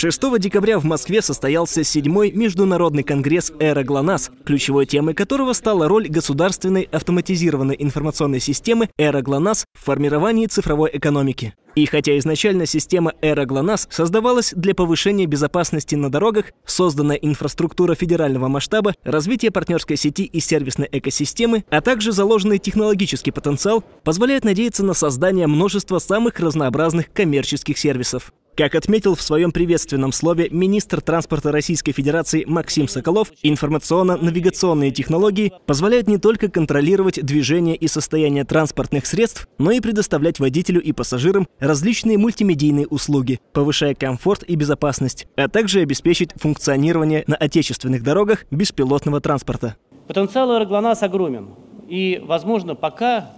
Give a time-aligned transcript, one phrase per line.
[0.00, 6.08] 6 декабря в Москве состоялся седьмой международный конгресс «Эра ГЛОНАСС», ключевой темой которого стала роль
[6.08, 11.52] государственной автоматизированной информационной системы «Эра ГЛОНАСС» в формировании цифровой экономики.
[11.74, 18.48] И хотя изначально система «Эра ГЛОНАСС» создавалась для повышения безопасности на дорогах, созданная инфраструктура федерального
[18.48, 24.94] масштаба, развитие партнерской сети и сервисной экосистемы, а также заложенный технологический потенциал позволяет надеяться на
[24.94, 28.32] создание множества самых разнообразных коммерческих сервисов.
[28.60, 36.08] Как отметил в своем приветственном слове министр транспорта Российской Федерации Максим Соколов, информационно-навигационные технологии позволяют
[36.08, 42.18] не только контролировать движение и состояние транспортных средств, но и предоставлять водителю и пассажирам различные
[42.18, 49.76] мультимедийные услуги, повышая комфорт и безопасность, а также обеспечить функционирование на отечественных дорогах беспилотного транспорта.
[50.06, 51.48] Потенциал аэроглонас огромен.
[51.88, 53.30] И, возможно, пока,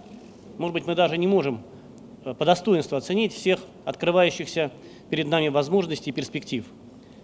[0.57, 1.61] может быть, мы даже не можем
[2.25, 4.71] э, по достоинству оценить всех открывающихся
[5.09, 6.65] перед нами возможностей и перспектив.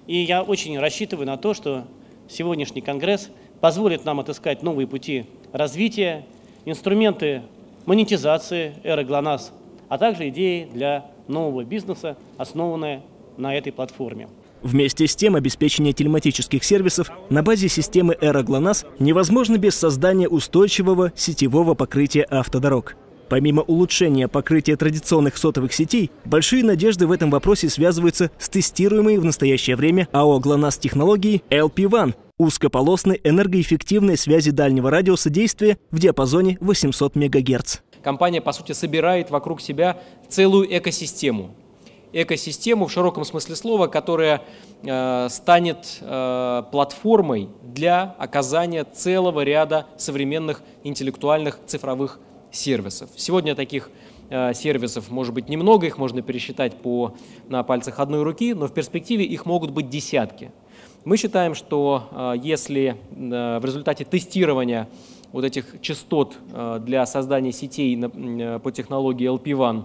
[0.07, 1.85] И я очень рассчитываю на то, что
[2.27, 3.29] сегодняшний Конгресс
[3.61, 6.25] позволит нам отыскать новые пути развития,
[6.65, 7.43] инструменты
[7.85, 9.51] монетизации эры ГЛОНАСС,
[9.87, 13.01] а также идеи для нового бизнеса, основанные
[13.37, 14.27] на этой платформе.
[14.61, 21.13] Вместе с тем, обеспечение телематических сервисов на базе системы Эра ГЛОНАСС невозможно без создания устойчивого
[21.15, 22.95] сетевого покрытия автодорог.
[23.29, 29.23] Помимо улучшения покрытия традиционных сотовых сетей, большие надежды в этом вопросе связываются с тестируемой в
[29.23, 37.15] настоящее время АО «ГЛОНАСС» технологией LP1– узкополосной энергоэффективной связи дальнего радиуса действия в диапазоне 800
[37.15, 37.77] МГц.
[38.01, 41.51] Компания, по сути, собирает вокруг себя целую экосистему.
[42.11, 44.41] Экосистему в широком смысле слова, которая
[44.81, 52.19] э, станет э, платформой для оказания целого ряда современных интеллектуальных цифровых
[52.51, 53.09] сервисов.
[53.15, 53.89] Сегодня таких
[54.29, 57.15] э, сервисов может быть немного, их можно пересчитать по,
[57.47, 60.51] на пальцах одной руки, но в перспективе их могут быть десятки.
[61.05, 64.87] Мы считаем, что э, если э, в результате тестирования
[65.31, 66.39] вот этих частот
[66.79, 69.83] для создания сетей по технологии LP1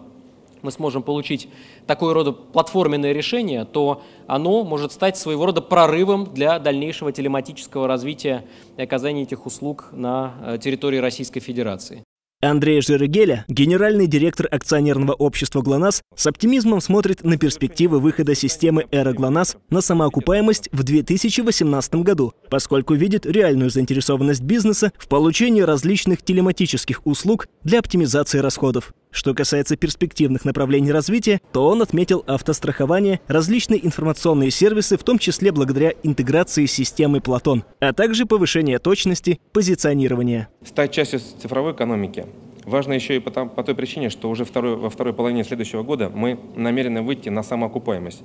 [0.62, 1.50] мы сможем получить
[1.86, 8.46] такое рода платформенное решение, то оно может стать своего рода прорывом для дальнейшего телематического развития
[8.78, 12.03] и оказания этих услуг на территории Российской Федерации.
[12.44, 19.12] Андрей Жирегеля, генеральный директор акционерного общества «ГЛОНАСС», с оптимизмом смотрит на перспективы выхода системы «Эра
[19.12, 27.06] ГЛОНАСС» на самоокупаемость в 2018 году, поскольку видит реальную заинтересованность бизнеса в получении различных телематических
[27.06, 28.92] услуг для оптимизации расходов.
[29.14, 35.52] Что касается перспективных направлений развития, то он отметил автострахование, различные информационные сервисы, в том числе
[35.52, 40.48] благодаря интеграции с системой Платон, а также повышение точности позиционирования.
[40.64, 42.26] Стать частью цифровой экономики
[42.64, 46.10] Важно еще и по, по той причине, что уже второй, во второй половине следующего года
[46.12, 48.22] мы намерены выйти на самоокупаемость.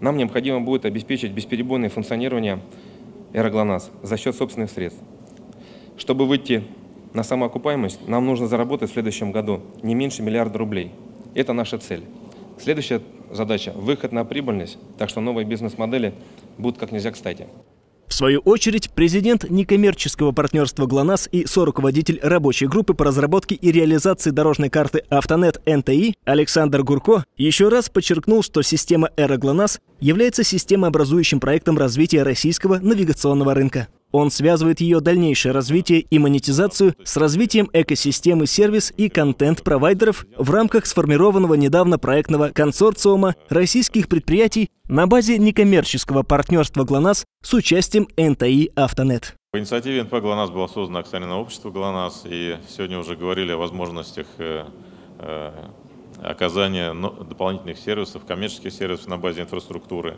[0.00, 2.60] Нам необходимо будет обеспечить бесперебойное функционирование
[3.32, 5.00] Эроглонас за счет собственных средств.
[5.96, 6.64] Чтобы выйти
[7.16, 10.92] на самоокупаемость нам нужно заработать в следующем году не меньше миллиарда рублей.
[11.34, 12.04] Это наша цель.
[12.62, 13.00] Следующая
[13.32, 16.12] задача– выход на прибыльность, так что новые бизнес-модели
[16.58, 17.46] будут как нельзя кстати.
[18.06, 24.30] В свою очередь, президент некоммерческого партнерства ГЛОНАСС и соруководитель рабочей группы по разработке и реализации
[24.30, 31.40] дорожной карты «Автонет НТИ» Александр Гурко еще раз подчеркнул, что система «Эра ГЛОНАСС» является системообразующим
[31.40, 33.88] проектом развития российского навигационного рынка.
[34.18, 40.86] Он связывает ее дальнейшее развитие и монетизацию с развитием экосистемы сервис и контент-провайдеров в рамках
[40.86, 49.34] сформированного недавно проектного консорциума российских предприятий на базе некоммерческого партнерства ГЛОНАСС с участием НТИ «Автонет».
[49.52, 54.26] По инициативе НП «ГЛОНАСС» было создано акционерное общество «ГЛОНАСС», и сегодня уже говорили о возможностях
[54.38, 54.64] э,
[55.18, 55.50] э,
[56.22, 60.16] оказания дополнительных сервисов, коммерческих сервисов на базе инфраструктуры.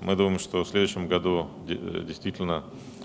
[0.00, 2.97] Мы думаем, что в следующем году действительно Э,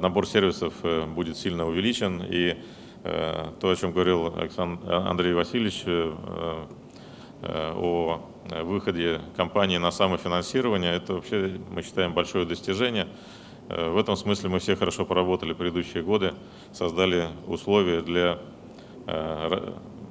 [0.00, 2.22] набор сервисов э, будет сильно увеличен.
[2.22, 2.56] И
[3.04, 5.84] э, то, о чем говорил Александр, Андрей Васильевич,
[7.40, 8.20] о
[8.64, 13.06] выходе компании на самофинансирование, это вообще, мы считаем, большое достижение.
[13.68, 16.32] В этом смысле мы все хорошо поработали предыдущие годы,
[16.72, 18.40] создали условия для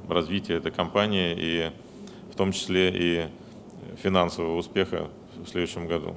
[0.07, 1.71] развития этой компании и
[2.31, 3.27] в том числе и
[4.01, 6.15] финансового успеха в следующем году.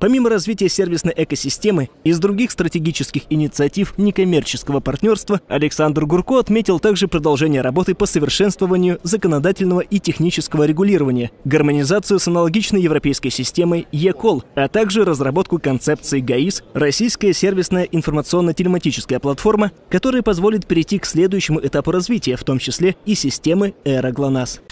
[0.00, 7.60] Помимо развития сервисной экосистемы, из других стратегических инициатив некоммерческого партнерства Александр Гурко отметил также продолжение
[7.60, 15.04] работы по совершенствованию законодательного и технического регулирования, гармонизацию с аналогичной европейской системой ЕКОЛ, а также
[15.04, 22.44] разработку концепции ГАИС– российская сервисная информационно-телематическая платформа, которая позволит перейти к следующему этапу развития, в
[22.44, 24.62] том числе и системы Эра ГЛОНАСС.